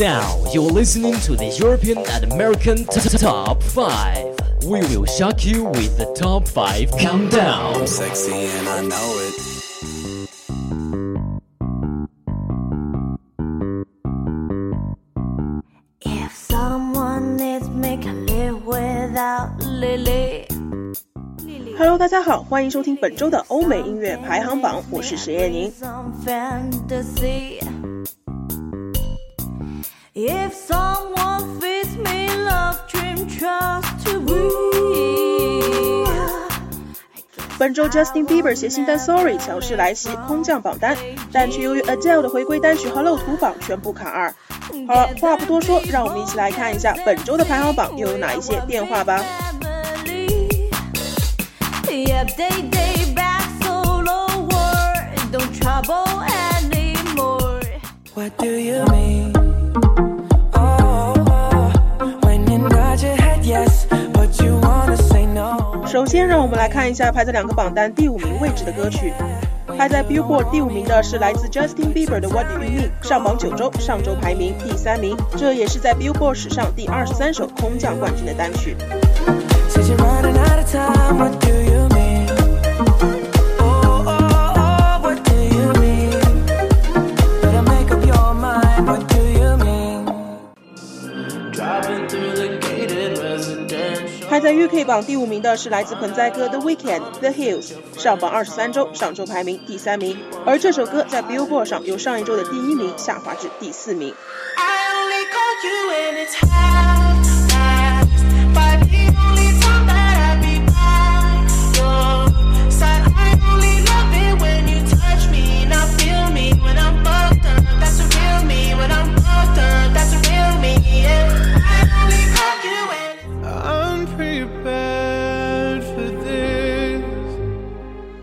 [0.00, 4.36] Now you're listening to the European and American t- t- Top 5.
[4.66, 7.86] We will shock you with the Top 5 Countdown.
[7.86, 9.34] Sexy and I know it.
[16.04, 20.46] If someone needs me, can live without Lily.
[21.78, 25.70] Hello，大家好，欢迎收听本周的欧美音乐排行榜，我是石燕宁。
[30.13, 34.19] If someone feeds me love, dream, trust to.
[37.57, 40.97] 本周 Justin Bieber 携新单 Sorry 强势来袭，空降榜单，
[41.31, 44.35] 但却由于 Adele 的回归单曲 Hello 图榜全部卡二。
[44.85, 49.23] 好了，话不多说，让我们一起来看一下本周的排行榜又有哪一些变化吧。
[49.61, 50.27] Family.
[51.87, 55.31] Yep, day day back solo world.
[55.31, 57.61] Don't trouble anymore.
[58.13, 59.10] What do you mean?
[65.91, 69.11] 首先，让我们来看一下排在两个榜单第五名位置的歌曲。
[69.77, 78.77] 排在 Billboard 第五名的是来自 Justin Bieber 的 What Do You Mean，上榜九周，上周排名第三名，这也是在 Billboard 史上第二十三首空降冠军的单曲。
[94.91, 100.19] 榜第五名的是来自盆栽哥的 Weekend The Hills，上榜二十三周，上周排名第三名。
[100.45, 104.13] 而这首歌在 Billboard 上由上一周的第一名下滑至第四名。
[104.57, 105.23] I only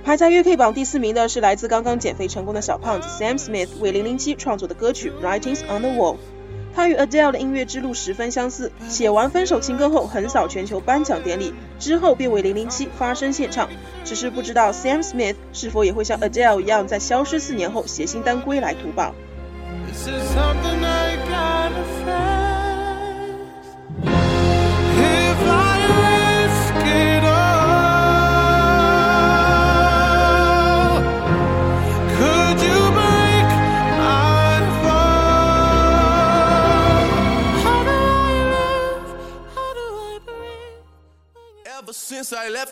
[0.08, 6.14] 排在 UK 榜第四名的是来自刚刚减肥成功的小胖子 Sam Smith 为零零七创作的歌曲《Writings on the Wall》。
[6.74, 13.68] 他与 Adele 的音乐之路十分相似，写完分手情歌后横扫全球颁奖典礼，之后便为零零七发声献唱。
[14.02, 19.14] 只是不知道 Sam Smith 是否也会像 Adele 一样，在消失四年后携新单归来图榜。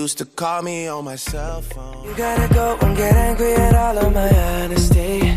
[0.00, 2.04] used to call me on my cell phone.
[2.04, 5.36] You gotta go and get angry at all of my honesty.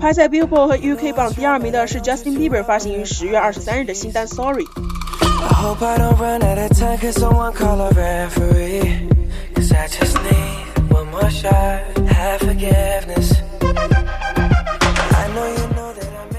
[0.00, 4.66] 排在 Billboard 和 UK 榜第二名的是 Justin Bieber 发行于十月二十三日的新单 Sorry。
[5.22, 6.98] I hope I don't run out of time.
[6.98, 9.08] Cause someone call a referee.
[9.54, 11.98] Cause I just need one more shot.
[12.08, 12.89] Have forgiveness.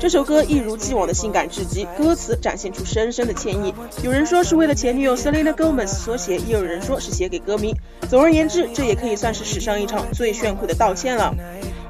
[0.02, 3.72] 这首歌一如既往的性感至极，歌词展现出深深的歉意。
[4.02, 7.72] 有人说是为了前女友 Selena Gomez 所写，也有人说是写给歌迷。
[8.10, 11.32] 总而言之，这也可以算是史上一场最炫酷的道歉了。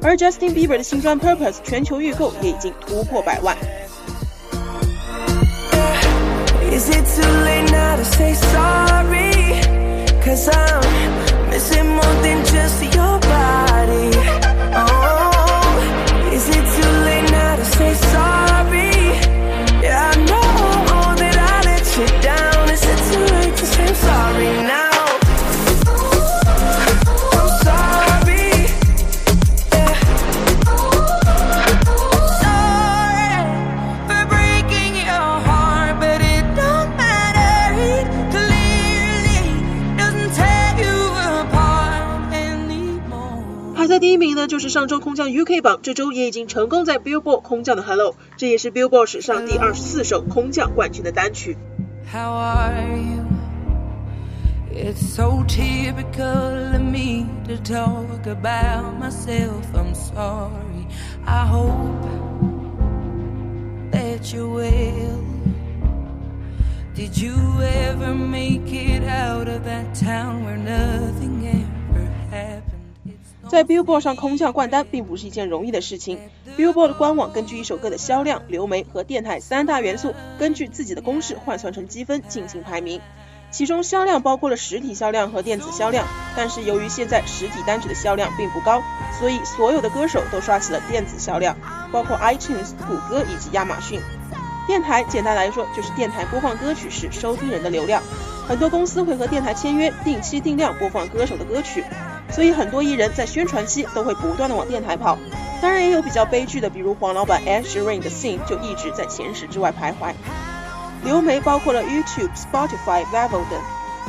[0.02, 3.56] 而 Justin Bieber 的新专 Purpose 全球预购也已经突破百万。
[6.70, 9.62] Is it too late now to say sorry?
[10.22, 10.82] Cause I'm
[11.48, 13.18] missing more than just your
[44.12, 51.56] 第一名呢，就是上周空降 UK 榜，这周也已经成功在 Billboard 空降的 Hello，这也是 Billboard 史上第二十四首空降冠军的单曲。
[52.12, 53.24] How are you?
[54.70, 59.64] It's so typical of me to talk about myself.
[59.72, 60.86] I'm sorry.
[61.24, 62.06] I hope
[63.92, 65.24] that you well.
[66.94, 67.32] Did you
[67.62, 71.46] ever make it out of that town where nothing?
[71.46, 71.61] is?
[73.52, 76.18] 在 Billboard 上空降冠单并不是一件容易的事情。
[76.56, 82.98] Billboard 官网根据一首歌的销量、流媒和电台三大元素，根据自己的公式换算成积分进行排名。
[83.50, 88.82] 其中销量包括了实体销量和电子销量，但是由于现在实体单曲的销量并不高，
[89.20, 91.54] 所以所有的歌手都刷起了电子销量，
[91.92, 94.00] 包括 iTunes、谷歌以及亚马逊。
[94.66, 98.02] 电台简单来说就是电台播放歌曲时收听人的流量，
[98.48, 101.84] 很多公司会和电台签约，定期定量播放歌手的歌曲，
[102.32, 105.18] 所以很多艺人在宣传期都会不断的往电台跑。
[105.60, 110.12] 当然也有比较悲剧的，比如黄老板 Ed Sheeran 的 Sing 就一直在前十之外徘徊。
[111.04, 113.60] 流媒包括了 YouTube、Spotify、v i v o 等，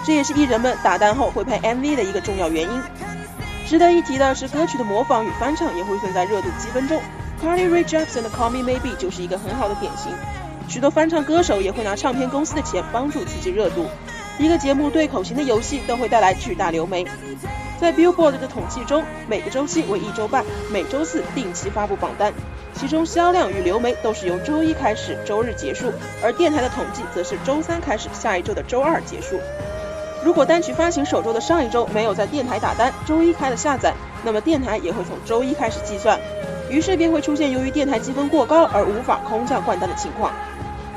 [0.06, 2.82] 这也是艺人们打单后会拍 MV 的一个重要原因。
[3.68, 7.02] 值得一提的是，歌曲的模仿与翻唱也会存在热度积分中。
[7.44, 10.12] Carly Rae Jepsen 的 Call Me Maybe 就是一个很好的典型。
[10.68, 13.88] 许多翻唱歌手也会拿唱片公司的钱帮助刺激热度。
[14.38, 17.06] 一个节目对口型的游戏都会带来巨大流媒。
[17.84, 22.32] 在 Billboard 的统计中，每个周期为一周半，每周四定期发布榜单，
[22.74, 25.92] 其中销量与流媒都是由周一开始，周日结束，
[26.24, 29.38] 而电台的统计则是周三开始，下一周的周二结束。
[30.24, 33.94] 如果单曲发行首周的上一周没有在电台打单，周一开了下载，
[34.24, 36.18] 那么电台也会从周一开始计算，
[36.70, 40.32] 于是便会出现由于电台积分过高而无法空降冠单的情况。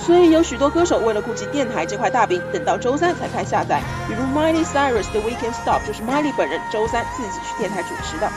[0.06, 3.82] 所以有许多歌手为了顾及电台这块大饼，等到周三才开下载。
[4.06, 8.31] 比如 Miley Cyrus 的 Weekend Stop 就是 Miley 本人周三自己去电台主持的。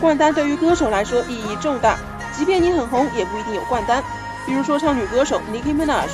[0.00, 1.96] 冠单对于歌手来说意义重大，
[2.32, 4.00] 即便你很红，也不一定有冠单。
[4.46, 6.06] 比如说唱女歌手 Nicki Minaj，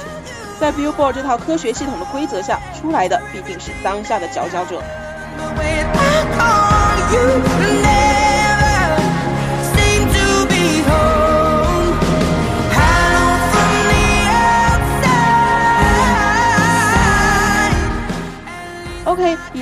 [0.59, 4.83] 在 Billboard 这套科学系统的规则下，出来的必定是当下的佼佼者。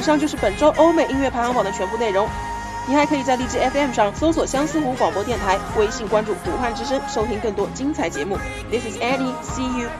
[0.00, 2.26] 以上就是本周欧美音乐排行榜的全部内容。
[2.88, 8.38] 你还可以在荔枝 FM 上搜索相思湖广播电台，微信关注武汉之声，收听更多精彩节目。
[8.70, 9.34] This is Annie.
[9.42, 9.90] See you